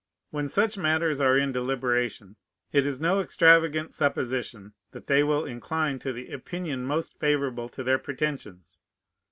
When 0.31 0.49
such 0.49 0.79
matters 0.79 1.21
are 1.21 1.37
in 1.37 1.51
deliberation, 1.51 2.35
it 2.71 2.87
is 2.87 2.99
no 2.99 3.19
extravagant 3.19 3.93
supposition 3.93 4.73
that 4.93 5.05
they 5.05 5.23
will 5.23 5.45
incline 5.45 5.99
to 5.99 6.11
the 6.11 6.31
opinion 6.31 6.87
most 6.87 7.19
favorable 7.19 7.69
to 7.69 7.83
their 7.83 7.99
pretensions. 7.99 8.81